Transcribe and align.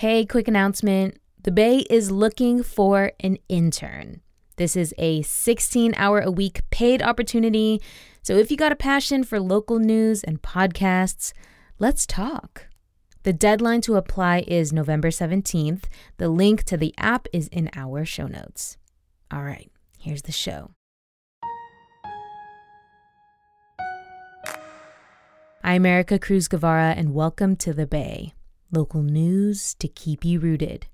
Hey, 0.00 0.24
quick 0.24 0.48
announcement. 0.48 1.20
The 1.42 1.50
Bay 1.50 1.84
is 1.90 2.10
looking 2.10 2.62
for 2.62 3.12
an 3.20 3.36
intern. 3.50 4.22
This 4.56 4.74
is 4.74 4.94
a 4.96 5.20
16 5.20 5.92
hour 5.94 6.20
a 6.20 6.30
week 6.30 6.62
paid 6.70 7.02
opportunity. 7.02 7.82
So 8.22 8.32
if 8.32 8.50
you 8.50 8.56
got 8.56 8.72
a 8.72 8.76
passion 8.76 9.24
for 9.24 9.38
local 9.38 9.78
news 9.78 10.24
and 10.24 10.40
podcasts, 10.40 11.34
let's 11.78 12.06
talk. 12.06 12.68
The 13.24 13.34
deadline 13.34 13.82
to 13.82 13.96
apply 13.96 14.44
is 14.48 14.72
November 14.72 15.10
17th. 15.10 15.84
The 16.16 16.30
link 16.30 16.62
to 16.62 16.78
the 16.78 16.94
app 16.96 17.28
is 17.30 17.48
in 17.48 17.68
our 17.74 18.06
show 18.06 18.26
notes. 18.26 18.78
All 19.30 19.44
right, 19.44 19.70
here's 19.98 20.22
the 20.22 20.32
show. 20.32 20.70
I'm 25.62 25.82
Ericka 25.82 26.18
Cruz 26.22 26.48
Guevarra, 26.48 26.96
and 26.96 27.12
welcome 27.12 27.54
to 27.56 27.74
The 27.74 27.86
Bay 27.86 28.32
local 28.72 29.02
news 29.02 29.74
to 29.74 29.88
keep 29.88 30.24
you 30.24 30.40
rooted. 30.40 30.86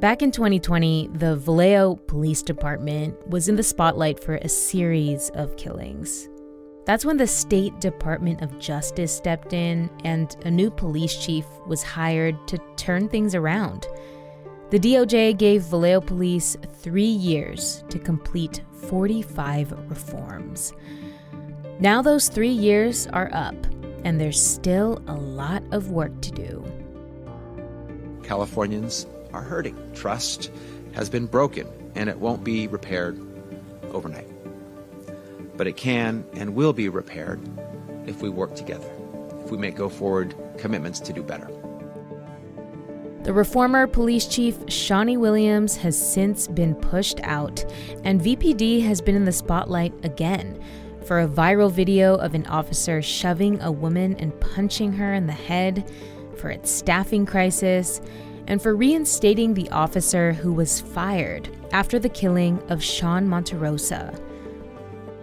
Back 0.00 0.22
in 0.22 0.30
2020, 0.30 1.10
the 1.14 1.36
Vallejo 1.36 1.94
Police 1.94 2.42
Department 2.42 3.14
was 3.28 3.48
in 3.48 3.56
the 3.56 3.62
spotlight 3.62 4.22
for 4.22 4.36
a 4.36 4.48
series 4.48 5.30
of 5.30 5.56
killings. 5.56 6.28
That's 6.84 7.04
when 7.04 7.16
the 7.16 7.26
State 7.26 7.80
Department 7.80 8.42
of 8.42 8.58
Justice 8.58 9.12
stepped 9.16 9.52
in 9.52 9.90
and 10.04 10.36
a 10.44 10.50
new 10.50 10.70
police 10.70 11.16
chief 11.16 11.46
was 11.66 11.82
hired 11.82 12.36
to 12.48 12.58
turn 12.76 13.08
things 13.08 13.34
around. 13.34 13.86
The 14.70 14.78
DOJ 14.78 15.38
gave 15.38 15.62
Vallejo 15.62 16.00
Police 16.00 16.56
three 16.82 17.04
years 17.04 17.82
to 17.88 17.98
complete 17.98 18.62
45 18.88 19.72
reforms. 19.88 20.72
Now, 21.80 22.02
those 22.02 22.28
three 22.28 22.50
years 22.50 23.06
are 23.08 23.30
up, 23.32 23.54
and 24.04 24.20
there's 24.20 24.40
still 24.40 25.02
a 25.06 25.14
lot 25.14 25.62
of 25.72 25.90
work 25.90 26.20
to 26.22 26.30
do. 26.30 26.64
Californians 28.22 29.06
are 29.32 29.42
hurting. 29.42 29.76
Trust 29.94 30.50
has 30.92 31.08
been 31.08 31.26
broken, 31.26 31.66
and 31.94 32.08
it 32.08 32.18
won't 32.18 32.42
be 32.42 32.66
repaired 32.66 33.20
overnight. 33.92 34.28
But 35.56 35.66
it 35.66 35.76
can 35.76 36.24
and 36.34 36.54
will 36.54 36.72
be 36.72 36.88
repaired 36.88 37.40
if 38.06 38.22
we 38.22 38.28
work 38.28 38.54
together, 38.54 38.90
if 39.44 39.50
we 39.50 39.58
make 39.58 39.76
go 39.76 39.88
forward 39.88 40.34
commitments 40.58 41.00
to 41.00 41.12
do 41.12 41.22
better. 41.22 41.50
The 43.22 43.32
reformer 43.32 43.88
police 43.88 44.26
chief, 44.26 44.56
Shawny 44.68 45.16
Williams, 45.16 45.76
has 45.78 45.98
since 46.00 46.46
been 46.46 46.76
pushed 46.76 47.18
out, 47.24 47.64
and 48.04 48.20
VPD 48.20 48.84
has 48.84 49.00
been 49.00 49.16
in 49.16 49.24
the 49.24 49.32
spotlight 49.32 49.92
again 50.04 50.62
for 51.06 51.20
a 51.20 51.28
viral 51.28 51.70
video 51.70 52.16
of 52.16 52.34
an 52.34 52.46
officer 52.46 53.00
shoving 53.00 53.60
a 53.62 53.70
woman 53.70 54.16
and 54.16 54.38
punching 54.40 54.92
her 54.92 55.14
in 55.14 55.26
the 55.26 55.32
head, 55.32 55.90
for 56.36 56.50
its 56.50 56.70
staffing 56.70 57.24
crisis, 57.24 58.00
and 58.48 58.60
for 58.60 58.76
reinstating 58.76 59.54
the 59.54 59.70
officer 59.70 60.32
who 60.32 60.52
was 60.52 60.80
fired 60.80 61.48
after 61.72 61.98
the 61.98 62.08
killing 62.08 62.60
of 62.68 62.82
Sean 62.82 63.26
Monterosa. 63.26 64.20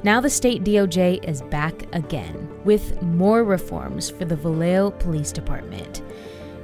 Now 0.03 0.19
the 0.19 0.29
state 0.29 0.63
DOJ 0.63 1.23
is 1.23 1.41
back 1.43 1.85
again 1.93 2.49
with 2.65 3.01
more 3.01 3.43
reforms 3.43 4.09
for 4.09 4.25
the 4.25 4.35
Vallejo 4.35 4.91
Police 4.91 5.31
Department. 5.31 6.01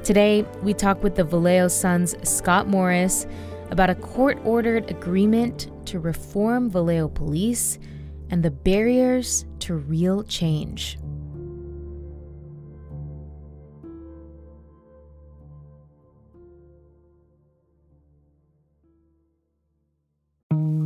Today, 0.04 0.46
we 0.64 0.74
talk 0.74 1.04
with 1.04 1.16
the 1.16 1.24
Vallejo 1.24 1.68
Sun's 1.68 2.16
Scott 2.28 2.68
Morris 2.68 3.28
about 3.70 3.90
a 3.90 3.96
court 3.96 4.38
ordered 4.44 4.90
agreement 4.90 5.70
to 5.86 6.00
reform 6.00 6.70
Vallejo 6.70 7.08
Police 7.08 7.80
and 8.30 8.44
the 8.44 8.52
barriers 8.52 9.46
to 9.60 9.76
real 9.76 10.24
change. 10.24 10.98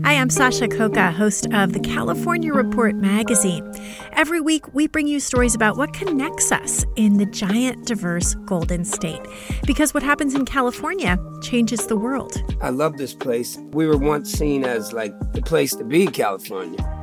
Hi, 0.06 0.20
I'm 0.20 0.30
Sasha 0.30 0.68
Khokha, 0.68 1.14
host 1.14 1.48
of 1.54 1.74
the 1.74 1.80
California 1.80 2.54
Report 2.54 2.96
magazine. 2.96 3.72
Every 4.12 4.42
week, 4.42 4.74
we 4.74 4.86
bring 4.86 5.08
you 5.08 5.20
stories 5.20 5.56
about 5.56 5.78
what 5.78 5.94
connects 5.94 6.52
us 6.52 6.86
in 6.98 7.18
the 7.18 7.26
giant, 7.26 7.86
diverse 7.86 8.36
Golden 8.46 8.84
State. 8.86 9.22
Because 9.66 9.94
what 9.94 10.04
happens 10.04 10.36
in 10.36 10.46
California 10.46 11.18
changes 11.42 11.88
the 11.88 11.98
world. 11.98 12.42
I 12.62 12.70
love 12.70 12.98
this 12.98 13.14
place. 13.14 13.58
We 13.72 13.88
were 13.88 13.98
once 13.98 14.32
seen 14.32 14.66
as 14.66 14.94
like 14.94 15.14
the 15.32 15.42
place 15.42 15.74
to 15.76 15.84
be, 15.84 16.06
California 16.08 17.03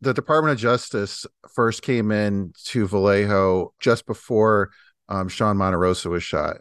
The 0.00 0.14
Department 0.14 0.52
of 0.52 0.58
Justice 0.58 1.26
first 1.54 1.82
came 1.82 2.10
in 2.10 2.52
to 2.64 2.86
Vallejo 2.86 3.74
just 3.80 4.06
before 4.06 4.70
um, 5.08 5.28
Sean 5.28 5.56
Monterosa 5.56 6.10
was 6.10 6.22
shot. 6.22 6.58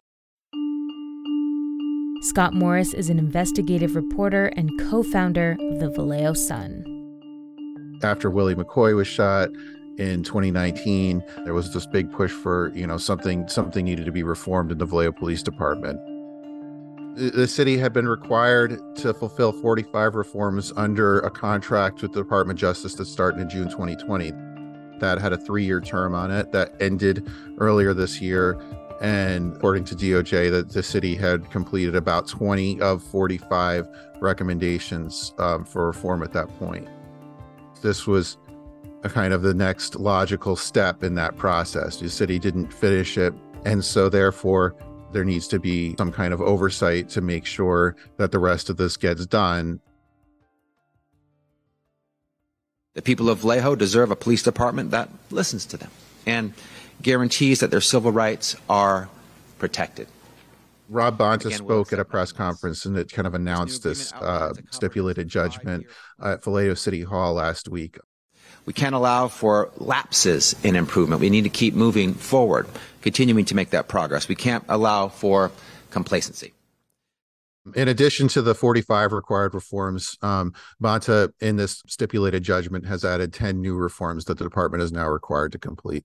Scott 2.21 2.53
Morris 2.53 2.93
is 2.93 3.09
an 3.09 3.17
investigative 3.17 3.95
reporter 3.95 4.47
and 4.57 4.69
co 4.89 5.03
founder 5.03 5.55
of 5.59 5.79
the 5.79 5.89
Vallejo 5.89 6.33
Sun. 6.33 6.83
After 8.03 8.29
Willie 8.29 8.55
McCoy 8.55 8.95
was 8.95 9.07
shot 9.07 9.49
in 9.97 10.23
2019, 10.23 11.23
there 11.45 11.53
was 11.53 11.73
this 11.73 11.87
big 11.87 12.11
push 12.11 12.31
for, 12.31 12.73
you 12.75 12.85
know, 12.85 12.97
something 12.97 13.47
something 13.47 13.85
needed 13.85 14.05
to 14.05 14.11
be 14.11 14.23
reformed 14.23 14.71
in 14.71 14.79
the 14.79 14.85
Vallejo 14.85 15.13
Police 15.13 15.43
Department 15.43 15.97
the 17.19 17.47
city 17.47 17.77
had 17.77 17.91
been 17.91 18.07
required 18.07 18.95
to 18.95 19.13
fulfill 19.13 19.51
45 19.51 20.15
reforms 20.15 20.71
under 20.77 21.19
a 21.19 21.29
contract 21.29 22.01
with 22.01 22.13
the 22.13 22.21
Department 22.21 22.57
of 22.57 22.61
Justice 22.61 22.95
that 22.95 23.05
started 23.05 23.41
in 23.41 23.49
June 23.49 23.69
2020. 23.69 24.31
That 24.99 25.19
had 25.19 25.33
a 25.33 25.37
three 25.37 25.65
year 25.65 25.81
term 25.81 26.15
on 26.15 26.31
it 26.31 26.51
that 26.53 26.73
ended 26.79 27.29
earlier 27.57 27.93
this 27.93 28.21
year. 28.21 28.59
And 29.01 29.55
according 29.55 29.85
to 29.85 29.95
DOJ, 29.95 30.49
that 30.51 30.69
the 30.69 30.83
city 30.83 31.15
had 31.15 31.49
completed 31.51 31.95
about 31.95 32.27
20 32.27 32.81
of 32.81 33.03
45 33.03 33.87
recommendations 34.21 35.33
um, 35.39 35.65
for 35.65 35.87
reform 35.87 36.23
at 36.23 36.31
that 36.33 36.47
point. 36.57 36.87
This 37.81 38.07
was 38.07 38.37
a 39.03 39.09
kind 39.09 39.33
of 39.33 39.41
the 39.41 39.53
next 39.53 39.95
logical 39.95 40.55
step 40.55 41.03
in 41.03 41.15
that 41.15 41.37
process. 41.37 41.97
The 41.97 42.09
city 42.09 42.39
didn't 42.39 42.73
finish 42.73 43.17
it. 43.17 43.33
And 43.65 43.83
so, 43.83 44.09
therefore, 44.09 44.75
there 45.11 45.25
needs 45.25 45.47
to 45.49 45.59
be 45.59 45.95
some 45.97 46.11
kind 46.11 46.33
of 46.33 46.41
oversight 46.41 47.09
to 47.09 47.21
make 47.21 47.45
sure 47.45 47.95
that 48.17 48.31
the 48.31 48.39
rest 48.39 48.69
of 48.69 48.77
this 48.77 48.97
gets 48.97 49.25
done. 49.25 49.79
The 52.93 53.01
people 53.01 53.29
of 53.29 53.39
Vallejo 53.39 53.75
deserve 53.75 54.11
a 54.11 54.15
police 54.15 54.43
department 54.43 54.91
that 54.91 55.09
listens 55.31 55.65
to 55.67 55.77
them 55.77 55.91
and 56.25 56.53
guarantees 57.01 57.59
that 57.61 57.71
their 57.71 57.81
civil 57.81 58.11
rights 58.11 58.55
are 58.69 59.09
protected. 59.57 60.07
Rob 60.89 61.17
Bonta 61.17 61.45
Again, 61.45 61.59
spoke 61.59 61.93
at 61.93 61.99
a 61.99 62.05
press 62.05 62.31
conference 62.31 62.85
and 62.85 62.97
it 62.97 63.11
kind 63.11 63.27
of 63.27 63.35
announced 63.35 63.83
this 63.83 64.11
uh, 64.13 64.53
stipulated 64.71 65.27
judgment 65.27 65.85
at 66.21 66.43
Vallejo 66.43 66.73
City 66.73 67.03
Hall 67.03 67.33
last 67.33 67.69
week. 67.69 67.99
We 68.65 68.73
can't 68.73 68.95
allow 68.95 69.27
for 69.27 69.71
lapses 69.77 70.55
in 70.63 70.75
improvement. 70.75 71.21
We 71.21 71.29
need 71.29 71.43
to 71.43 71.49
keep 71.49 71.73
moving 71.73 72.13
forward, 72.13 72.67
continuing 73.01 73.45
to 73.45 73.55
make 73.55 73.71
that 73.71 73.87
progress. 73.87 74.27
We 74.27 74.35
can't 74.35 74.63
allow 74.69 75.07
for 75.07 75.51
complacency. 75.89 76.53
In 77.75 77.87
addition 77.87 78.27
to 78.29 78.41
the 78.41 78.55
45 78.55 79.11
required 79.11 79.53
reforms, 79.53 80.17
um, 80.21 80.53
Bonta, 80.81 81.31
in 81.39 81.57
this 81.57 81.83
stipulated 81.87 82.43
judgment, 82.43 82.85
has 82.85 83.03
added 83.03 83.33
10 83.33 83.61
new 83.61 83.75
reforms 83.75 84.25
that 84.25 84.37
the 84.37 84.43
department 84.43 84.81
is 84.81 84.91
now 84.91 85.07
required 85.07 85.51
to 85.51 85.59
complete. 85.59 86.03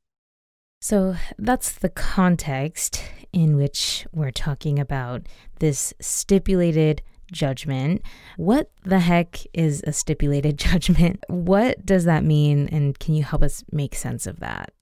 So 0.80 1.16
that's 1.38 1.72
the 1.72 1.88
context 1.88 3.02
in 3.32 3.56
which 3.56 4.06
we're 4.12 4.30
talking 4.30 4.78
about 4.78 5.22
this 5.58 5.94
stipulated 6.00 7.02
judgment. 7.34 8.02
What 8.38 8.70
the 8.84 9.00
heck 9.00 9.40
is 9.52 9.82
a 9.86 9.92
stipulated 9.92 10.56
judgment? 10.69 11.22
What 11.28 11.84
does 11.84 12.04
that 12.04 12.25
mean? 12.25 12.69
And 12.72 12.98
can 12.98 13.14
you 13.14 13.22
help 13.22 13.42
us 13.42 13.62
make 13.70 13.94
sense 13.94 14.26
of 14.26 14.40
that? 14.40 14.72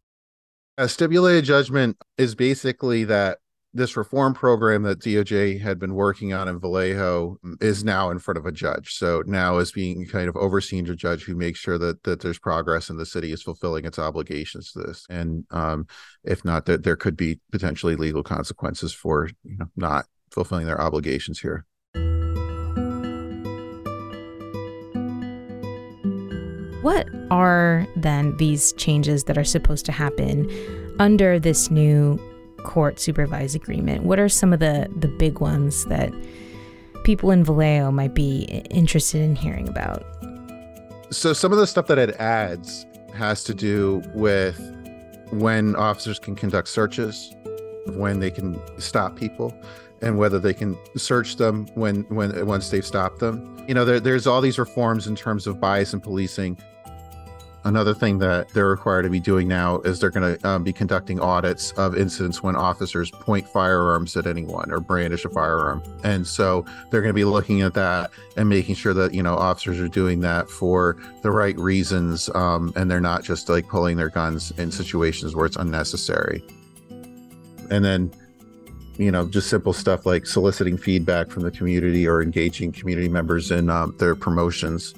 A 0.79 0.89
stipulated 0.89 1.45
judgment 1.45 1.97
is 2.17 2.35
basically 2.35 3.05
that 3.05 3.39
this 3.75 3.97
reform 3.97 4.35
program 4.35 4.83
that 4.83 5.01
DOJ 5.01 5.61
had 5.61 5.79
been 5.79 5.95
working 5.95 6.33
on 6.33 6.47
in 6.47 6.61
Vallejo 6.61 7.39
is 7.61 7.83
now 7.85 8.11
in 8.11 8.19
front 8.19 8.37
of 8.37 8.45
a 8.45 8.53
judge. 8.53 8.95
So 8.95 9.23
now 9.27 9.59
is 9.59 9.73
being 9.73 10.07
kind 10.07 10.29
of 10.29 10.37
overseen 10.37 10.89
a 10.89 10.95
judge 10.95 11.25
who 11.25 11.35
makes 11.35 11.59
sure 11.59 11.79
that 11.79 12.03
that 12.03 12.21
there's 12.21 12.39
progress 12.39 12.91
and 12.91 12.99
the 12.99 13.07
city 13.07 13.33
is 13.33 13.43
fulfilling 13.43 13.85
its 13.87 13.99
obligations 13.99 14.73
to 14.73 14.81
this. 14.81 15.07
And 15.09 15.45
um, 15.51 15.87
if 16.25 16.45
not, 16.45 16.67
that 16.67 16.85
there 16.85 16.97
could 16.97 17.17
be 17.17 17.41
potentially 17.51 17.97
legal 17.97 18.23
consequences 18.23 18.93
for 18.93 19.31
you 19.43 19.57
know 19.57 19.67
not 19.77 20.07
fulfilling 20.31 20.67
their 20.67 20.81
obligations 20.81 21.41
here. 21.41 21.65
What 26.83 27.09
are 27.31 27.87
then 27.95 28.37
these 28.39 28.73
changes 28.73 29.25
that 29.25 29.39
are 29.39 29.45
supposed 29.45 29.87
to 29.87 29.93
happen 29.93 30.51
under 30.99 31.39
this 31.39 31.71
new 31.71 32.21
court 32.65 32.99
supervised 32.99 33.55
agreement? 33.55 34.03
What 34.03 34.19
are 34.19 34.29
some 34.29 34.53
of 34.53 34.59
the, 34.59 34.89
the 34.97 35.07
big 35.07 35.39
ones 35.39 35.85
that 35.87 36.13
people 37.05 37.31
in 37.31 37.45
Vallejo 37.45 37.93
might 37.93 38.15
be 38.15 38.65
interested 38.71 39.21
in 39.21 39.37
hearing 39.37 39.69
about? 39.69 40.05
So, 41.11 41.33
some 41.33 41.53
of 41.53 41.59
the 41.59 41.69
stuff 41.69 41.87
that 41.87 41.99
it 41.99 42.17
adds 42.17 42.85
has 43.15 43.45
to 43.45 43.55
do 43.55 44.03
with 44.15 44.59
when 45.31 45.77
officers 45.77 46.19
can 46.19 46.35
conduct 46.35 46.69
searches, 46.69 47.33
when 47.95 48.19
they 48.19 48.31
can 48.31 48.61
stop 48.81 49.15
people, 49.15 49.55
and 50.01 50.19
whether 50.19 50.41
they 50.41 50.53
can 50.53 50.77
search 50.97 51.37
them 51.37 51.67
when 51.75 52.03
when 52.09 52.45
once 52.45 52.71
they've 52.71 52.85
stopped 52.85 53.21
them. 53.21 53.65
You 53.69 53.75
know, 53.75 53.85
there, 53.85 54.01
there's 54.01 54.27
all 54.27 54.41
these 54.41 54.59
reforms 54.59 55.07
in 55.07 55.15
terms 55.15 55.47
of 55.47 55.61
bias 55.61 55.93
and 55.93 56.03
policing 56.03 56.59
Another 57.65 57.95
thing 57.95 58.19
that 58.19 58.49
they're 58.49 58.69
required 58.69 59.03
to 59.03 59.11
be 59.11 59.21
doing 59.21 59.47
now 59.47 59.79
is 59.81 60.01
they're 60.01 60.11
going 60.11 60.37
to 60.37 60.49
um, 60.49 60.65
be 60.65 60.73
conducting 60.73 61.21
audits 61.21 61.71
of 61.73 61.97
incidents 61.97 62.43
when 62.43 62.57
officers 62.57 63.11
point 63.11 63.49
firearms 63.49 64.17
at 64.17 64.27
anyone 64.27 64.73
or 64.73 64.81
brandish 64.81 65.25
a 65.25 65.29
firearm. 65.29 65.81
And 66.03 66.27
so 66.27 66.65
they're 66.91 67.03
going 67.03 67.11
to 67.11 67.15
be 67.15 67.25
looking 67.25 67.63
at 67.63 67.75
that 67.75 68.11
and 68.37 68.49
making 68.49 68.75
sure 68.75 68.95
that, 68.95 69.15
you 69.15 69.23
know, 69.23 69.37
officers 69.37 69.79
are 69.79 69.89
doing 69.89 70.21
that 70.21 70.51
for 70.51 70.97
the 71.23 71.31
right 71.31 71.57
reasons 71.57 72.29
um, 72.35 72.73
and 72.75 72.91
they're 72.91 73.01
not 73.01 73.23
just 73.23 73.49
like 73.49 73.69
pulling 73.69 73.97
their 73.97 74.11
guns 74.11 74.51
in 74.59 74.73
situations 74.73 75.37
where 75.37 75.47
it's 75.47 75.57
unnecessary. 75.57 76.43
And 77.71 77.85
then, 77.85 78.13
you 78.97 79.13
know, 79.13 79.29
just 79.29 79.49
simple 79.49 79.73
stuff 79.73 80.05
like 80.05 80.27
soliciting 80.27 80.77
feedback 80.77 81.31
from 81.31 81.45
the 81.45 81.51
community 81.53 82.09
or 82.09 82.23
engaging 82.23 82.73
community 82.73 83.09
members 83.09 83.53
in 83.53 83.71
um, 83.71 83.95
their 83.99 84.17
promotions 84.17 84.95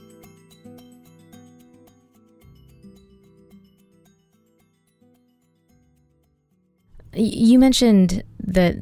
You 7.16 7.58
mentioned 7.58 8.22
that 8.40 8.76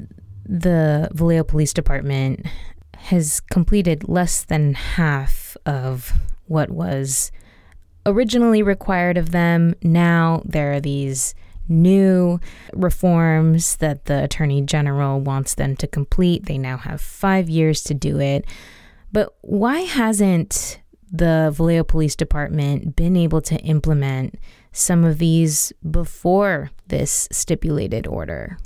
the 0.44 1.08
Vallejo 1.12 1.44
Police 1.44 1.73
Department 1.73 2.46
has 2.96 3.40
completed 3.40 4.08
less 4.08 4.44
than 4.44 4.75
half 4.75 5.56
of 5.67 6.12
what 6.46 6.70
was 6.70 7.32
originally 8.06 8.62
required 8.62 9.17
of 9.17 9.31
them. 9.31 9.75
Now 9.82 10.43
there 10.44 10.73
are 10.73 10.81
these 10.81 11.34
new 11.69 12.40
reforms 12.73 13.76
that 13.76 14.06
the 14.06 14.25
Attorney 14.25 14.62
General 14.62 15.20
wants 15.20 15.55
them 15.55 15.76
to 15.76 15.87
complete. 15.87 16.46
They 16.46 16.58
now 16.58 16.76
have 16.76 17.00
five 17.00 17.49
years 17.49 17.82
to 17.85 17.94
do 17.94 18.20
it. 18.20 18.44
But 19.12 19.35
why 19.43 19.81
hasn't 19.81 20.81
the 21.11 21.52
Vallejo 21.55 21.85
Police 21.85 22.17
Department 22.17 22.96
been 22.96 23.17
able 23.17 23.43
to 23.43 23.56
implement 23.56 24.38
some 24.72 25.04
of 25.04 25.19
these 25.19 25.72
before 25.88 26.70
this 26.88 27.28
stipulated 27.30 28.06
order? 28.06 28.58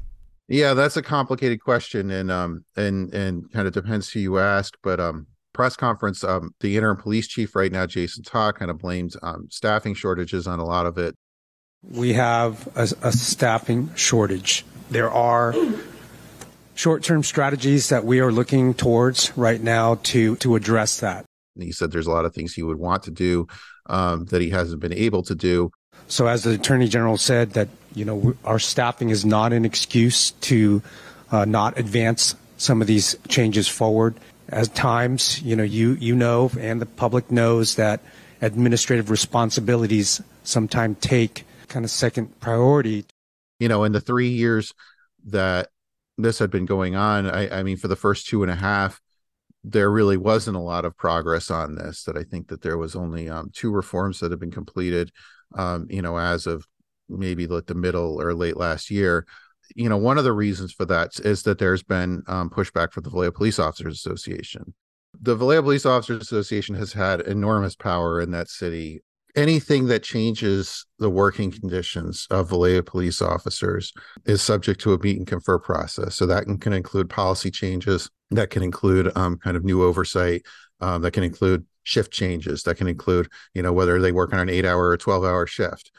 Yeah, 0.49 0.75
that's 0.75 0.97
a 0.97 1.03
complicated 1.03 1.61
question, 1.61 2.11
and 2.11 2.31
um, 2.31 2.65
and 2.77 3.13
and 3.13 3.51
kind 3.53 3.67
of 3.67 3.75
depends 3.75 4.11
who 4.11 4.21
you 4.21 4.39
ask. 4.39 4.75
But 4.83 5.01
um, 5.01 5.27
press 5.53 5.75
conference, 5.75 6.23
um, 6.23 6.51
the 6.61 6.77
interim 6.77 6.99
police 6.99 7.27
chief 7.27 7.57
right 7.57 7.73
now, 7.73 7.87
Jason 7.87 8.23
Ta, 8.23 8.53
kind 8.53 8.71
of 8.71 8.79
blames 8.79 9.17
um, 9.23 9.49
staffing 9.51 9.95
shortages 9.95 10.47
on 10.47 10.61
a 10.61 10.65
lot 10.65 10.87
of 10.87 10.99
it. 10.99 11.17
We 11.83 12.13
have 12.13 12.69
a, 12.77 12.89
a 13.03 13.13
staffing 13.13 13.91
shortage. 13.97 14.65
There 14.91 15.11
are 15.11 15.55
short-term 16.77 17.23
strategies 17.23 17.89
that 17.89 18.05
we 18.05 18.21
are 18.21 18.31
looking 18.31 18.75
towards 18.75 19.37
right 19.37 19.61
now 19.61 19.97
to 20.05 20.37
to 20.37 20.55
address 20.55 21.01
that. 21.01 21.25
He 21.59 21.73
said 21.73 21.91
there's 21.91 22.07
a 22.07 22.13
lot 22.13 22.25
of 22.25 22.35
things 22.35 22.55
he 22.55 22.63
would 22.63 22.79
want 22.79 23.03
to 23.05 23.11
do 23.11 23.47
um, 23.87 24.27
that 24.27 24.43
he 24.43 24.51
hasn't 24.51 24.81
been 24.81 24.93
able 24.93 25.23
to 25.25 25.35
do. 25.35 25.71
So, 26.09 26.27
as 26.27 26.45
the 26.45 26.53
Attorney 26.53 26.89
General 26.89 27.17
said, 27.17 27.53
that 27.53 27.69
you 27.95 28.05
know 28.05 28.35
our 28.45 28.59
staffing 28.59 29.11
is 29.11 29.25
not 29.25 29.53
an 29.53 29.65
excuse 29.65 30.33
to 30.43 30.83
uh, 31.31 31.45
not 31.45 31.79
advance 31.79 32.35
some 32.57 32.81
of 32.81 32.87
these 32.87 33.17
changes 33.29 33.69
forward. 33.69 34.15
At 34.49 34.75
times, 34.75 35.43
you 35.43 35.57
know, 35.57 35.65
you 35.65 35.95
you 35.95 36.15
know, 36.15 36.51
and 36.59 36.81
the 36.81 36.87
public 36.87 37.31
knows 37.31 37.77
that 37.77 38.01
administrative 38.41 39.11
responsibilities 39.11 40.23
sometimes 40.45 40.99
take 41.01 41.45
kind 41.69 41.85
of 41.85 41.91
second 41.91 42.39
priority. 42.41 43.05
You 43.59 43.69
know, 43.69 43.85
in 43.85 43.93
the 43.93 44.01
three 44.01 44.29
years 44.29 44.73
that 45.27 45.69
this 46.17 46.39
had 46.39 46.51
been 46.51 46.67
going 46.67 46.95
on, 46.95 47.29
I, 47.29 47.59
I 47.59 47.63
mean, 47.63 47.77
for 47.77 47.89
the 47.89 47.97
first 47.97 48.29
two 48.29 48.43
and 48.43 48.53
a 48.53 48.57
half, 48.57 49.01
there 49.65 49.91
really 49.91 50.17
wasn't 50.17 50.57
a 50.57 50.61
lot 50.61 50.85
of 50.85 50.97
progress 50.97 51.51
on 51.51 51.75
this. 51.75 52.05
That 52.05 52.17
I 52.17 52.23
think 52.23 52.49
that 52.49 52.63
there 52.63 52.79
was 52.79 52.95
only 52.95 53.29
um, 53.29 53.51
two 53.53 53.73
reforms 53.73 54.21
that 54.21 54.31
have 54.31 54.41
been 54.41 54.53
completed 54.53 55.11
um, 55.55 55.87
you 55.89 56.03
know, 56.03 56.19
as 56.19 56.47
of 56.47 56.67
maybe 57.09 57.47
like 57.47 57.67
the 57.67 57.75
middle 57.75 58.21
or 58.21 58.35
late 58.35 58.57
last 58.57 58.91
year. 58.91 59.27
You 59.75 59.89
know, 59.89 59.97
one 59.97 60.19
of 60.19 60.25
the 60.25 60.33
reasons 60.33 60.73
for 60.73 60.85
that 60.87 61.19
is 61.21 61.43
that 61.43 61.59
there's 61.59 61.83
been 61.83 62.23
um, 62.29 62.51
pushback 62.51 62.93
for 62.93 63.01
the 63.01 63.11
Vallejo 63.11 63.33
Police 63.33 63.59
Officers 63.59 63.95
Association. 63.95 64.75
The 65.21 65.35
Vallejo 65.35 65.63
Police 65.63 65.87
Officers 65.87 66.23
Association 66.23 66.75
has 66.77 66.93
had 66.93 67.21
enormous 67.23 67.75
power 67.75 68.21
in 68.21 68.31
that 68.33 68.49
city. 68.49 69.03
Anything 69.35 69.87
that 69.87 70.03
changes 70.03 70.87
the 70.99 71.11
working 71.11 71.51
conditions 71.51 72.27
of 72.31 72.49
Vallejo 72.49 72.83
police 72.83 73.21
officers 73.21 73.93
is 74.25 74.41
subject 74.41 74.81
to 74.83 74.95
a 74.95 74.99
meet 74.99 75.19
and 75.19 75.27
confer 75.27 75.59
process. 75.59 76.15
So 76.15 76.27
that 76.27 76.45
can, 76.45 76.59
can 76.59 76.73
include 76.73 77.11
policy 77.11 77.51
changes, 77.51 78.09
that 78.31 78.51
can 78.51 78.63
include 78.63 79.13
um, 79.17 79.37
kind 79.39 79.57
of 79.57 79.65
new 79.65 79.83
oversight, 79.83 80.43
um, 80.81 81.03
that 81.03 81.11
can 81.11 81.23
include 81.23 81.67
shift 81.87 82.13
changes 82.13 82.65
that 82.65 82.77
can 82.77 82.89
include 82.89 83.29
you 83.55 83.63
know 83.63 83.73
whether 83.73 84.01
they 84.01 84.13
work 84.13 84.33
on 84.33 84.41
an 84.41 84.51
8 84.51 84.65
hour 84.65 84.89
or 84.89 84.97
12 84.97 85.25
hour 85.25 85.47
shift. 85.47 85.93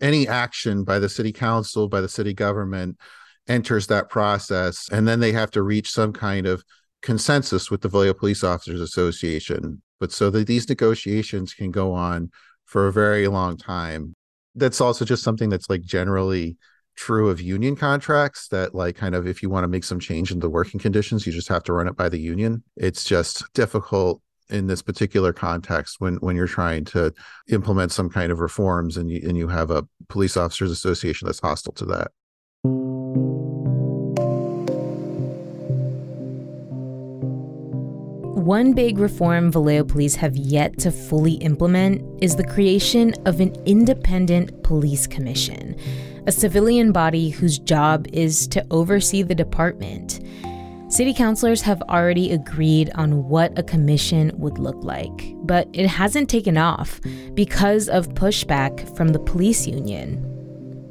Any 0.00 0.28
action 0.28 0.84
by 0.84 0.98
the 0.98 1.08
city 1.08 1.32
council 1.32 1.88
by 1.88 2.00
the 2.00 2.08
city 2.08 2.34
government 2.34 2.98
enters 3.48 3.86
that 3.88 4.10
process 4.10 4.88
and 4.92 5.08
then 5.08 5.20
they 5.20 5.32
have 5.32 5.50
to 5.52 5.62
reach 5.62 5.90
some 5.90 6.12
kind 6.12 6.46
of 6.46 6.62
consensus 7.00 7.70
with 7.70 7.80
the 7.80 7.88
Vallejo 7.88 8.14
Police 8.14 8.44
Officers 8.44 8.80
Association 8.80 9.82
but 9.98 10.12
so 10.12 10.30
that 10.30 10.46
these 10.46 10.68
negotiations 10.68 11.54
can 11.54 11.70
go 11.70 11.92
on 11.92 12.30
for 12.66 12.88
a 12.88 12.92
very 12.92 13.28
long 13.28 13.56
time. 13.56 14.14
That's 14.54 14.80
also 14.80 15.04
just 15.04 15.22
something 15.22 15.48
that's 15.48 15.70
like 15.70 15.82
generally 15.82 16.56
true 16.96 17.30
of 17.30 17.40
union 17.40 17.74
contracts 17.74 18.48
that 18.48 18.74
like 18.74 18.96
kind 18.96 19.14
of 19.14 19.26
if 19.26 19.42
you 19.42 19.48
want 19.48 19.64
to 19.64 19.68
make 19.68 19.84
some 19.84 19.98
change 19.98 20.30
in 20.30 20.40
the 20.40 20.50
working 20.50 20.78
conditions 20.78 21.26
you 21.26 21.32
just 21.32 21.48
have 21.48 21.62
to 21.62 21.72
run 21.72 21.88
it 21.88 21.96
by 21.96 22.08
the 22.08 22.18
union. 22.18 22.62
It's 22.76 23.04
just 23.04 23.44
difficult 23.54 24.20
in 24.50 24.66
this 24.66 24.82
particular 24.82 25.32
context 25.32 25.96
when 25.98 26.16
when 26.16 26.36
you're 26.36 26.46
trying 26.46 26.84
to 26.84 27.12
implement 27.48 27.92
some 27.92 28.10
kind 28.10 28.30
of 28.30 28.40
reforms 28.40 28.96
and 28.96 29.10
you 29.10 29.20
and 29.26 29.36
you 29.36 29.48
have 29.48 29.70
a 29.70 29.86
police 30.08 30.36
officers 30.36 30.70
association 30.70 31.26
that's 31.26 31.40
hostile 31.40 31.72
to 31.72 31.84
that 31.84 32.08
One 38.42 38.72
big 38.72 38.98
reform 38.98 39.52
Vallejo 39.52 39.84
police 39.84 40.16
have 40.16 40.34
yet 40.34 40.76
to 40.80 40.90
fully 40.90 41.34
implement 41.34 42.02
is 42.20 42.34
the 42.34 42.42
creation 42.44 43.14
of 43.24 43.38
an 43.38 43.54
independent 43.66 44.64
police 44.64 45.06
commission, 45.06 45.76
a 46.26 46.32
civilian 46.32 46.90
body 46.90 47.30
whose 47.30 47.60
job 47.60 48.08
is 48.12 48.48
to 48.48 48.66
oversee 48.72 49.22
the 49.22 49.36
department. 49.36 50.18
City 50.92 51.14
councilors 51.14 51.62
have 51.62 51.80
already 51.88 52.32
agreed 52.32 52.90
on 52.96 53.26
what 53.26 53.58
a 53.58 53.62
commission 53.62 54.30
would 54.34 54.58
look 54.58 54.76
like, 54.84 55.34
but 55.36 55.66
it 55.72 55.86
hasn't 55.86 56.28
taken 56.28 56.58
off 56.58 57.00
because 57.32 57.88
of 57.88 58.10
pushback 58.10 58.94
from 58.94 59.08
the 59.08 59.18
police 59.18 59.66
union. 59.66 60.22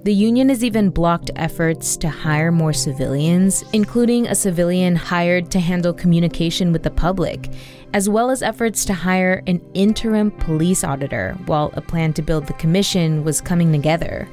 The 0.03 0.12
union 0.12 0.50
has 0.50 0.63
even 0.63 0.89
blocked 0.89 1.29
efforts 1.36 1.96
to 1.98 2.10
hire 2.10 2.51
more 2.51 2.74
civilians, 2.74 3.63
including 3.74 4.25
a 4.25 4.34
civilian 4.34 4.96
hired 4.96 5.51
to 5.51 5.60
handle 5.60 5.93
communication 5.93 6.72
with 6.72 6.81
the 6.81 6.89
public, 6.89 7.51
as 7.93 8.10
well 8.10 8.31
as 8.31 8.41
efforts 8.41 8.84
to 8.86 8.96
hire 8.96 9.43
an 9.46 9.62
interim 9.75 10.31
police 10.31 10.84
auditor 10.84 11.38
while 11.46 11.70
a 11.75 11.81
plan 11.81 12.12
to 12.13 12.24
build 12.24 12.48
the 12.48 12.53
commission 12.53 13.24
was 13.24 13.39
coming 13.39 13.72
together. 13.72 14.27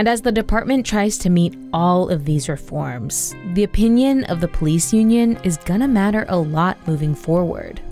And 0.00 0.08
as 0.08 0.22
the 0.22 0.32
department 0.32 0.86
tries 0.86 1.18
to 1.18 1.28
meet 1.28 1.54
all 1.74 2.08
of 2.08 2.24
these 2.24 2.48
reforms, 2.48 3.34
the 3.52 3.64
opinion 3.64 4.24
of 4.24 4.40
the 4.40 4.48
police 4.48 4.94
union 4.94 5.36
is 5.44 5.58
gonna 5.58 5.88
matter 5.88 6.24
a 6.30 6.38
lot 6.38 6.78
moving 6.88 7.14
forward. 7.14 7.82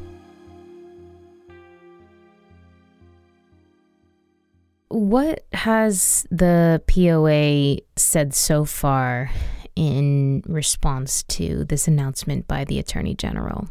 What 4.89 5.45
has 5.53 6.27
the 6.31 6.83
POA 6.87 7.83
said 7.97 8.33
so 8.33 8.65
far 8.65 9.31
in 9.77 10.43
response 10.47 11.25
to 11.25 11.65
this 11.65 11.87
announcement 11.87 12.49
by 12.49 12.65
the 12.65 12.79
Attorney 12.79 13.17
General? 13.17 13.69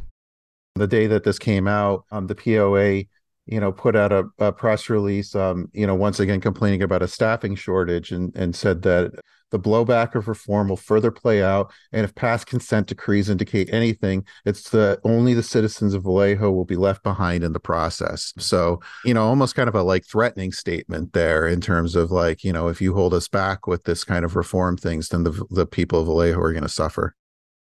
The 0.76 0.86
day 0.86 1.08
that 1.08 1.24
this 1.24 1.40
came 1.40 1.68
out, 1.68 2.06
um, 2.12 2.28
the 2.28 2.36
POA, 2.36 3.06
you 3.48 3.60
know, 3.60 3.72
put 3.72 3.96
out 3.96 4.12
a, 4.12 4.26
a 4.40 4.52
press 4.52 4.90
release, 4.90 5.34
um, 5.36 5.70
you 5.74 5.88
know, 5.88 5.96
once 5.96 6.20
again 6.20 6.42
complaining 6.42 6.84
about 6.84 7.02
a 7.02 7.08
staffing 7.08 7.56
shortage 7.56 8.12
and 8.12 8.36
and 8.36 8.56
said 8.56 8.82
that 8.84 9.12
the 9.50 9.60
blowback 9.60 10.14
of 10.16 10.28
reform 10.28 10.68
will 10.68 10.76
further 10.76 11.12
play 11.12 11.42
out, 11.42 11.72
and 11.94 12.04
if 12.04 12.14
past 12.16 12.48
consent 12.48 12.88
decrees 12.88 13.30
indicate 13.30 13.70
anything, 13.72 14.26
it's 14.46 14.70
that 14.72 15.00
only 15.04 15.34
the 15.34 15.44
citizens 15.44 15.94
of 15.94 16.04
Vallejo 16.04 16.52
will 16.52 16.66
be 16.66 16.76
left 16.76 17.02
behind 17.04 17.44
in 17.44 17.54
the 17.54 17.60
process. 17.60 18.34
So, 18.38 18.82
you 19.06 19.14
know, 19.14 19.26
almost 19.26 19.56
kind 19.56 19.70
of 19.70 19.76
a 19.76 19.84
like 19.84 20.06
threatening 20.06 20.52
statement 20.52 21.14
there 21.14 21.48
in 21.48 21.62
terms 21.62 21.96
of 21.96 22.12
like, 22.12 22.44
you 22.44 22.52
know, 22.52 22.68
if 22.68 22.82
you 22.82 22.94
hold 22.94 23.14
us 23.14 23.30
back 23.30 23.68
with 23.68 23.86
this 23.86 24.04
kind 24.04 24.26
of 24.26 24.36
reform 24.36 24.76
things, 24.76 25.10
then 25.10 25.24
the 25.24 25.46
the 25.50 25.66
people 25.66 26.02
of 26.02 26.08
Vallejo 26.08 26.40
are 26.40 26.52
going 26.52 26.64
to 26.64 26.70
suffer. 26.70 27.16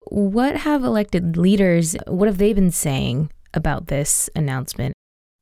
What 0.02 0.58
have 0.58 0.84
elected 0.84 1.38
leaders? 1.38 1.96
What 2.08 2.28
have 2.28 2.40
they 2.40 2.54
been 2.54 2.72
saying 2.72 3.32
about 3.54 3.88
this 3.88 4.30
announcement? 4.36 4.94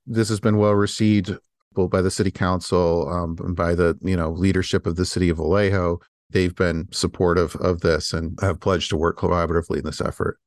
This 0.07 0.29
has 0.29 0.39
been 0.39 0.57
well 0.57 0.73
received 0.73 1.37
both 1.73 1.91
by 1.91 2.01
the 2.01 2.09
city 2.09 2.31
council 2.31 3.07
um, 3.09 3.37
and 3.39 3.55
by 3.55 3.75
the 3.75 3.97
you 4.01 4.15
know 4.15 4.31
leadership 4.31 4.87
of 4.87 4.95
the 4.95 5.05
city 5.05 5.29
of 5.29 5.37
Vallejo 5.37 5.99
they've 6.29 6.55
been 6.55 6.87
supportive 6.91 7.55
of 7.57 7.81
this 7.81 8.13
and 8.13 8.37
have 8.41 8.59
pledged 8.59 8.89
to 8.89 8.97
work 8.97 9.17
collaboratively 9.17 9.77
in 9.77 9.85
this 9.85 10.01
effort. 10.01 10.39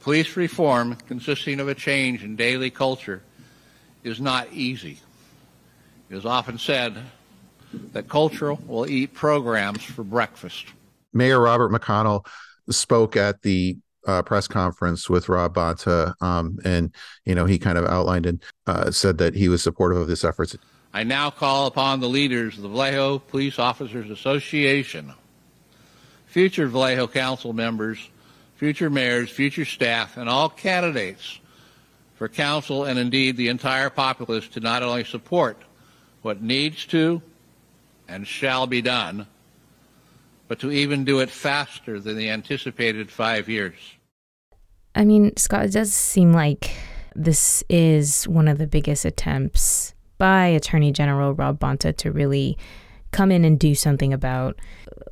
Police 0.00 0.36
reform, 0.36 0.96
consisting 1.06 1.60
of 1.60 1.68
a 1.68 1.74
change 1.74 2.22
in 2.22 2.36
daily 2.36 2.70
culture, 2.70 3.22
is 4.04 4.20
not 4.20 4.52
easy. 4.52 5.00
It 6.10 6.16
is 6.16 6.24
often 6.24 6.58
said 6.58 6.96
that 7.92 8.08
culture 8.08 8.54
will 8.54 8.88
eat 8.88 9.14
programs 9.14 9.82
for 9.82 10.04
breakfast. 10.04 10.66
Mayor 11.12 11.40
Robert 11.40 11.72
McConnell 11.72 12.24
spoke 12.70 13.16
at 13.16 13.42
the 13.42 13.78
uh, 14.06 14.22
press 14.22 14.48
conference 14.48 15.10
with 15.10 15.28
Rob 15.28 15.54
Bonta, 15.54 16.14
um, 16.22 16.58
and 16.64 16.92
you 17.24 17.34
know 17.34 17.44
he 17.44 17.58
kind 17.58 17.78
of 17.78 17.84
outlined 17.86 18.26
and 18.26 18.42
uh, 18.66 18.90
said 18.90 19.18
that 19.18 19.34
he 19.34 19.48
was 19.48 19.62
supportive 19.62 19.98
of 19.98 20.08
this 20.08 20.24
effort. 20.24 20.54
I 20.92 21.02
now 21.02 21.30
call 21.30 21.66
upon 21.66 22.00
the 22.00 22.08
leaders 22.08 22.56
of 22.56 22.62
the 22.62 22.68
Vallejo 22.68 23.18
Police 23.18 23.58
Officers 23.58 24.10
Association, 24.10 25.12
future 26.26 26.68
Vallejo 26.68 27.06
Council 27.06 27.52
members, 27.52 28.08
future 28.56 28.88
mayors, 28.88 29.30
future 29.30 29.64
staff, 29.64 30.16
and 30.16 30.28
all 30.28 30.48
candidates 30.48 31.40
for 32.16 32.28
council 32.28 32.84
and 32.84 32.98
indeed 32.98 33.36
the 33.36 33.48
entire 33.48 33.90
populace 33.90 34.48
to 34.48 34.60
not 34.60 34.82
only 34.82 35.04
support 35.04 35.62
what 36.22 36.42
needs 36.42 36.86
to 36.86 37.20
and 38.08 38.26
shall 38.26 38.66
be 38.66 38.80
done, 38.80 39.26
but 40.48 40.60
to 40.60 40.70
even 40.70 41.04
do 41.04 41.20
it 41.20 41.30
faster 41.30 42.00
than 42.00 42.16
the 42.16 42.30
anticipated 42.30 43.10
five 43.10 43.48
years. 43.48 43.74
I 44.96 45.04
mean, 45.04 45.36
Scott, 45.36 45.66
it 45.66 45.72
does 45.72 45.92
seem 45.92 46.32
like 46.32 46.74
this 47.14 47.62
is 47.68 48.26
one 48.26 48.48
of 48.48 48.58
the 48.58 48.66
biggest 48.66 49.04
attempts 49.04 49.94
by 50.18 50.46
Attorney 50.46 50.90
General 50.90 51.34
Rob 51.34 51.60
Bonta 51.60 51.94
to 51.98 52.10
really 52.10 52.56
come 53.12 53.30
in 53.30 53.44
and 53.44 53.58
do 53.58 53.74
something 53.74 54.12
about 54.12 54.58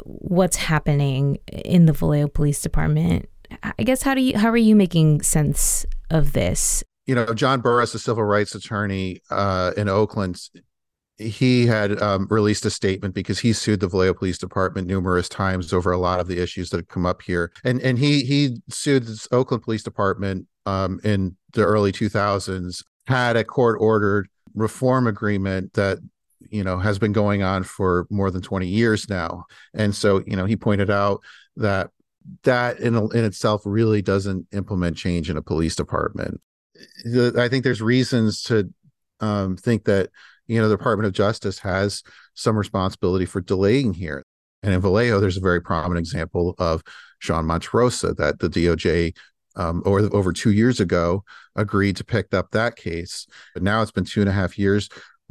what's 0.05 0.57
happening 0.57 1.38
in 1.49 1.85
the 1.85 1.93
Vallejo 1.93 2.29
Police 2.29 2.62
Department. 2.62 3.29
I 3.62 3.83
guess 3.83 4.03
how 4.03 4.14
do 4.14 4.23
you 4.23 4.38
how 4.38 4.49
are 4.49 4.57
you 4.57 4.75
making 4.75 5.23
sense 5.23 5.87
of 6.11 6.33
this? 6.33 6.83
You 7.07 7.14
know, 7.14 7.26
John 7.35 7.61
Burris, 7.61 7.95
a 7.95 7.99
civil 7.99 8.25
rights 8.25 8.55
attorney 8.55 9.21
uh, 9.31 9.73
in 9.76 9.88
Oakland, 9.88 10.41
he 11.18 11.66
had 11.66 12.00
um, 12.02 12.26
released 12.28 12.64
a 12.66 12.71
statement 12.71 13.14
because 13.14 13.38
he 13.38 13.52
sued 13.52 13.80
the 13.80 13.88
Vallejo 13.88 14.14
Police 14.14 14.38
Department 14.38 14.88
numerous 14.88 15.28
times 15.28 15.73
over 15.73 15.92
a 15.92 15.99
lot 15.99 16.18
of 16.18 16.26
the 16.26 16.42
issues 16.42 16.71
that 16.71 16.78
have 16.78 16.88
come 16.88 17.06
up 17.06 17.23
here, 17.23 17.52
and 17.62 17.80
and 17.83 17.99
he 17.99 18.25
he 18.25 18.56
sued 18.68 19.06
the 19.06 19.28
Oakland 19.30 19.62
Police 19.62 19.83
Department 19.83 20.47
um, 20.66 21.00
in 21.04 21.37
the 21.52 21.64
early 21.64 21.92
2000s, 21.92 22.83
had 23.06 23.37
a 23.37 23.44
court 23.44 23.78
ordered 23.80 24.28
reform 24.54 25.06
agreement 25.06 25.73
that 25.75 25.99
you 26.50 26.64
know 26.64 26.78
has 26.78 26.99
been 26.99 27.12
going 27.12 27.42
on 27.42 27.62
for 27.62 28.06
more 28.11 28.30
than 28.30 28.42
20 28.42 28.66
years 28.66 29.09
now. 29.09 29.44
And 29.73 29.94
so 29.94 30.23
you 30.26 30.37
know 30.37 30.47
he 30.47 30.56
pointed 30.56 30.90
out 30.90 31.21
that 31.56 31.90
that 32.42 32.80
in, 32.80 32.97
in 32.97 33.25
itself 33.25 33.62
really 33.64 34.02
doesn't 34.02 34.47
implement 34.52 34.97
change 34.97 35.30
in 35.30 35.37
a 35.37 35.42
police 35.42 35.76
department. 35.76 36.40
I 37.38 37.49
think 37.49 37.62
there's 37.62 37.83
reasons 37.83 38.42
to 38.44 38.73
um, 39.21 39.56
think 39.56 39.85
that 39.85 40.11
you 40.46 40.60
know 40.60 40.68
the 40.68 40.76
department 40.76 41.06
of 41.06 41.12
justice 41.12 41.58
has 41.58 42.02
some 42.34 42.56
responsibility 42.56 43.24
for 43.24 43.40
delaying 43.40 43.94
here 43.94 44.24
and 44.62 44.72
in 44.72 44.80
vallejo 44.80 45.20
there's 45.20 45.36
a 45.36 45.40
very 45.40 45.60
prominent 45.60 45.98
example 45.98 46.54
of 46.58 46.82
sean 47.18 47.44
monterosa 47.44 48.16
that 48.16 48.38
the 48.38 48.48
doj 48.48 49.12
um, 49.56 49.82
or 49.84 50.00
over 50.14 50.32
two 50.32 50.52
years 50.52 50.80
ago 50.80 51.24
agreed 51.56 51.96
to 51.96 52.04
pick 52.04 52.32
up 52.34 52.50
that 52.50 52.76
case. 52.76 53.26
But 53.52 53.62
now 53.62 53.82
it's 53.82 53.92
been 53.92 54.04
two 54.04 54.20
and 54.20 54.28
a 54.28 54.32
half 54.32 54.58
years 54.58 54.88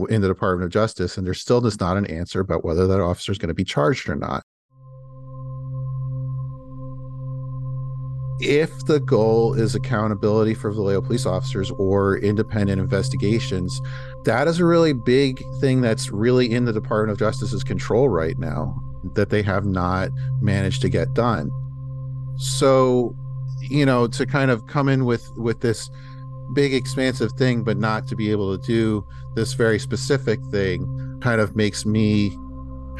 in 0.09 0.21
the 0.21 0.27
Department 0.27 0.65
of 0.65 0.71
Justice, 0.71 1.17
and 1.17 1.25
there's 1.25 1.41
still 1.41 1.61
just 1.61 1.79
not 1.79 1.97
an 1.97 2.05
answer 2.05 2.39
about 2.39 2.65
whether 2.65 2.87
that 2.87 3.01
officer 3.01 3.31
is 3.31 3.37
going 3.37 3.49
to 3.49 3.53
be 3.53 3.63
charged 3.63 4.09
or 4.09 4.15
not. 4.15 4.43
If 8.45 8.85
the 8.85 8.99
goal 8.99 9.53
is 9.53 9.75
accountability 9.75 10.53
for 10.53 10.71
Vallejo 10.71 11.01
police 11.01 11.25
officers 11.25 11.71
or 11.71 12.17
independent 12.17 12.81
investigations, 12.81 13.81
that 14.25 14.47
is 14.47 14.59
a 14.59 14.65
really 14.65 14.93
big 14.93 15.41
thing 15.59 15.81
that's 15.81 16.11
really 16.11 16.51
in 16.51 16.65
the 16.65 16.73
Department 16.73 17.11
of 17.11 17.19
Justice's 17.19 17.63
control 17.63 18.09
right 18.09 18.37
now 18.37 18.75
that 19.15 19.29
they 19.29 19.41
have 19.41 19.65
not 19.65 20.09
managed 20.41 20.81
to 20.81 20.89
get 20.89 21.13
done. 21.13 21.49
So 22.37 23.15
you 23.69 23.85
know 23.85 24.07
to 24.07 24.25
kind 24.25 24.51
of 24.51 24.67
come 24.67 24.89
in 24.89 25.05
with 25.05 25.29
with 25.37 25.61
this 25.61 25.89
big 26.53 26.73
expansive 26.73 27.31
thing 27.33 27.63
but 27.63 27.77
not 27.77 28.07
to 28.07 28.15
be 28.15 28.29
able 28.31 28.57
to 28.57 28.67
do 28.67 29.05
this 29.35 29.53
very 29.53 29.79
specific 29.79 30.39
thing 30.51 31.19
kind 31.21 31.39
of 31.39 31.55
makes 31.55 31.85
me 31.85 32.37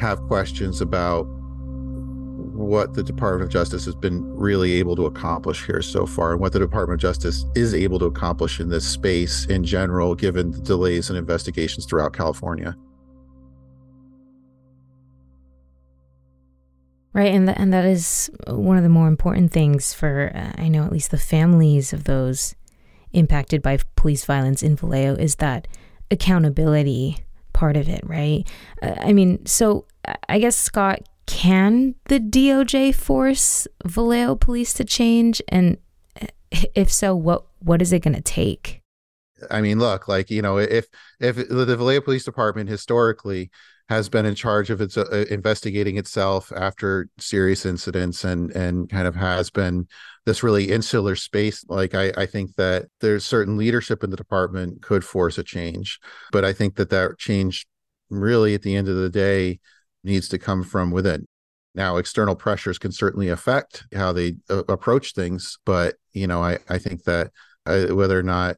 have 0.00 0.20
questions 0.22 0.80
about 0.80 1.26
what 2.54 2.94
the 2.94 3.02
Department 3.02 3.42
of 3.42 3.50
Justice 3.50 3.84
has 3.84 3.96
been 3.96 4.22
really 4.34 4.74
able 4.74 4.94
to 4.96 5.06
accomplish 5.06 5.66
here 5.66 5.82
so 5.82 6.06
far 6.06 6.32
and 6.32 6.40
what 6.40 6.52
the 6.52 6.58
Department 6.58 6.98
of 6.98 7.02
Justice 7.02 7.44
is 7.56 7.74
able 7.74 7.98
to 7.98 8.04
accomplish 8.04 8.60
in 8.60 8.68
this 8.68 8.86
space 8.86 9.46
in 9.46 9.64
general 9.64 10.14
given 10.14 10.52
the 10.52 10.60
delays 10.60 11.10
in 11.10 11.16
investigations 11.16 11.84
throughout 11.84 12.12
California. 12.12 12.76
Right, 17.12 17.32
and 17.32 17.48
that, 17.48 17.58
and 17.58 17.72
that 17.72 17.84
is 17.84 18.30
one 18.46 18.76
of 18.76 18.82
the 18.82 18.88
more 18.88 19.06
important 19.06 19.52
things 19.52 19.92
for 19.92 20.32
uh, 20.34 20.60
I 20.60 20.68
know 20.68 20.84
at 20.84 20.92
least 20.92 21.10
the 21.10 21.18
families 21.18 21.92
of 21.92 22.04
those 22.04 22.54
impacted 23.12 23.62
by 23.62 23.78
police 23.94 24.24
violence 24.24 24.62
in 24.62 24.76
Vallejo 24.76 25.14
is 25.14 25.36
that 25.36 25.68
accountability 26.10 27.18
part 27.52 27.76
of 27.76 27.88
it, 27.88 28.00
right? 28.04 28.46
Uh, 28.82 28.94
I 28.98 29.12
mean, 29.12 29.46
so 29.46 29.86
I 30.28 30.38
guess 30.38 30.56
Scott, 30.56 31.08
can 31.26 31.94
the 32.06 32.20
DOJ 32.20 32.94
force 32.94 33.66
Vallejo 33.84 34.34
police 34.34 34.72
to 34.74 34.84
change? 34.84 35.42
And 35.48 35.78
if 36.74 36.92
so, 36.92 37.14
what 37.14 37.44
what 37.60 37.82
is 37.82 37.92
it 37.92 38.00
going 38.00 38.14
to 38.14 38.20
take? 38.20 38.80
I 39.50 39.60
mean, 39.60 39.78
look, 39.78 40.08
like 40.08 40.30
you 40.30 40.42
know, 40.42 40.58
if 40.58 40.86
if 41.20 41.36
the 41.36 41.76
Vallejo 41.76 42.00
Police 42.00 42.24
Department 42.24 42.68
historically 42.68 43.50
has 43.88 44.08
been 44.08 44.24
in 44.24 44.34
charge 44.34 44.70
of 44.70 44.80
its 44.80 44.96
uh, 44.96 45.24
investigating 45.30 45.98
itself 45.98 46.52
after 46.56 47.08
serious 47.18 47.66
incidents 47.66 48.24
and 48.24 48.50
and 48.52 48.88
kind 48.88 49.06
of 49.06 49.14
has 49.14 49.50
been 49.50 49.86
this 50.24 50.42
really 50.42 50.70
insular 50.70 51.14
space 51.14 51.64
like 51.68 51.94
I, 51.94 52.10
I 52.16 52.26
think 52.26 52.54
that 52.56 52.86
there's 53.00 53.24
certain 53.24 53.56
leadership 53.56 54.02
in 54.02 54.10
the 54.10 54.16
department 54.16 54.80
could 54.82 55.04
force 55.04 55.36
a 55.36 55.44
change 55.44 55.98
but 56.32 56.44
i 56.44 56.52
think 56.52 56.76
that 56.76 56.90
that 56.90 57.18
change 57.18 57.66
really 58.08 58.54
at 58.54 58.62
the 58.62 58.74
end 58.74 58.88
of 58.88 58.96
the 58.96 59.10
day 59.10 59.60
needs 60.04 60.28
to 60.28 60.38
come 60.38 60.62
from 60.62 60.90
within 60.90 61.26
now 61.74 61.96
external 61.96 62.36
pressures 62.36 62.78
can 62.78 62.92
certainly 62.92 63.28
affect 63.28 63.84
how 63.94 64.12
they 64.12 64.36
uh, 64.50 64.62
approach 64.68 65.12
things 65.12 65.58
but 65.64 65.96
you 66.12 66.26
know 66.26 66.42
i 66.42 66.58
i 66.68 66.78
think 66.78 67.04
that 67.04 67.30
uh, 67.66 67.86
whether 67.86 68.18
or 68.18 68.22
not 68.22 68.56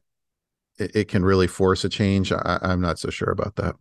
it, 0.77 0.95
it, 0.95 1.07
can 1.07 1.23
really 1.23 1.47
force 1.47 1.83
a 1.83 1.89
change 1.89 2.31
I, 2.31 2.59
i'm 2.61 2.81
not 2.81 2.99
so 2.99 3.09
sure 3.09 3.31
about 3.31 3.55
that 3.55 3.75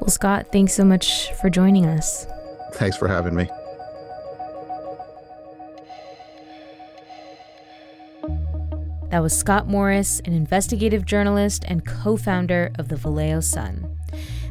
Well, 0.00 0.08
Scott, 0.08 0.50
thanks 0.50 0.72
so 0.72 0.82
much 0.82 1.30
for 1.34 1.50
joining 1.50 1.84
us. 1.84 2.26
Thanks 2.72 2.96
for 2.96 3.06
having 3.06 3.34
me. 3.34 3.50
That 9.10 9.22
was 9.22 9.36
Scott 9.36 9.66
Morris, 9.66 10.20
an 10.24 10.32
investigative 10.32 11.04
journalist 11.04 11.64
and 11.66 11.84
co 11.84 12.16
founder 12.16 12.70
of 12.78 12.88
the 12.88 12.96
Vallejo 12.96 13.40
Sun. 13.40 13.98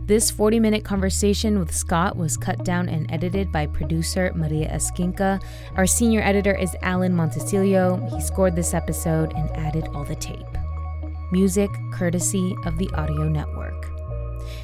This 0.05 0.29
40 0.29 0.59
minute 0.59 0.83
conversation 0.83 1.59
with 1.59 1.73
Scott 1.73 2.17
was 2.17 2.35
cut 2.35 2.65
down 2.65 2.89
and 2.89 3.09
edited 3.09 3.53
by 3.53 3.67
producer 3.67 4.33
Maria 4.35 4.69
Esquinca. 4.69 5.41
Our 5.75 5.87
senior 5.87 6.21
editor 6.21 6.53
is 6.53 6.75
Alan 6.81 7.15
Montecillo. 7.15 8.13
He 8.13 8.19
scored 8.19 8.55
this 8.55 8.73
episode 8.73 9.31
and 9.33 9.49
added 9.51 9.87
all 9.93 10.03
the 10.03 10.15
tape. 10.15 10.57
Music 11.31 11.69
courtesy 11.93 12.53
of 12.65 12.77
the 12.77 12.89
Audio 12.95 13.29
Network. 13.29 13.85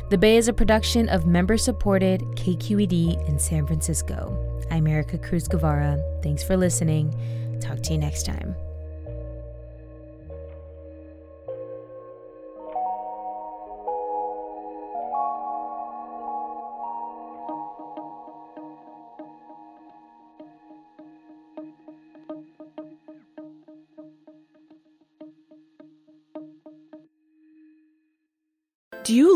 The 0.09 0.17
Bay 0.17 0.35
is 0.35 0.49
a 0.49 0.53
production 0.53 1.07
of 1.07 1.25
member 1.25 1.57
supported 1.57 2.19
KQED 2.35 3.29
in 3.29 3.39
San 3.39 3.65
Francisco. 3.65 4.37
I'm 4.71 4.85
Ericka 4.85 5.23
Cruz 5.23 5.47
Guevarra. 5.47 6.01
Thanks 6.21 6.43
for 6.43 6.57
listening. 6.57 7.13
Talk 7.61 7.81
to 7.83 7.93
you 7.93 7.99
next 7.99 8.25
time. 8.25 8.55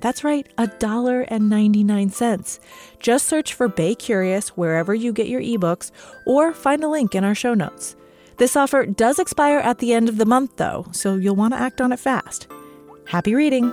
That's 0.00 0.22
right, 0.22 0.46
$1.99. 0.58 2.58
Just 3.00 3.26
search 3.26 3.54
for 3.54 3.68
Bay 3.68 3.94
Curious 3.94 4.50
wherever 4.50 4.94
you 4.94 5.12
get 5.12 5.28
your 5.28 5.40
ebooks 5.40 5.90
or 6.26 6.52
find 6.52 6.84
a 6.84 6.88
link 6.88 7.14
in 7.14 7.24
our 7.24 7.34
show 7.34 7.54
notes. 7.54 7.96
This 8.36 8.54
offer 8.54 8.86
does 8.86 9.18
expire 9.18 9.58
at 9.58 9.78
the 9.78 9.92
end 9.92 10.08
of 10.08 10.16
the 10.16 10.24
month, 10.24 10.56
though, 10.56 10.86
so 10.92 11.16
you'll 11.16 11.34
want 11.34 11.54
to 11.54 11.60
act 11.60 11.80
on 11.80 11.92
it 11.92 11.98
fast. 11.98 12.46
Happy 13.06 13.34
reading! 13.34 13.72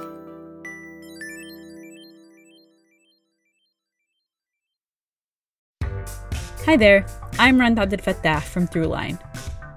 Hi 6.66 6.76
there, 6.76 7.06
I'm 7.38 7.60
Rand 7.60 7.78
Abdel 7.78 8.00
Fattah 8.00 8.42
from 8.42 8.68
Throughline. 8.68 9.20